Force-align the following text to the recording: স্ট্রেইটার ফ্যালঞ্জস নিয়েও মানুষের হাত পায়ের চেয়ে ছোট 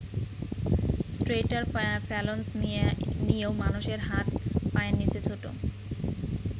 স্ট্রেইটার 1.15 1.63
ফ্যালঞ্জস 2.07 2.49
নিয়েও 3.27 3.51
মানুষের 3.63 3.99
হাত 4.07 4.27
পায়ের 4.73 4.95
চেয়ে 5.03 5.25
ছোট 5.27 5.43